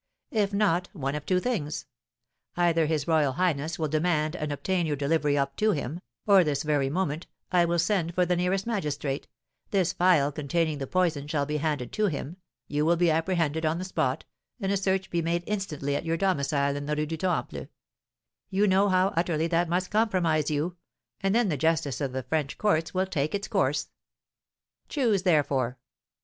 [0.31, 1.85] If not, one of two things:
[2.57, 6.63] either his royal highness will demand and obtain your delivery up to him, or this
[6.63, 9.27] very moment I will send for the nearest magistrate,
[9.69, 12.37] this phial containing the poison shall be handed to him,
[12.67, 14.25] you will be apprehended on the spot,
[14.59, 17.67] and a search be made instantly at your domicile in the Rue du Temple;
[18.49, 20.77] you know how utterly that must compromise you,
[21.21, 23.89] and then the justice of the French courts will take its course.
[24.89, 25.77] Choose therefore.'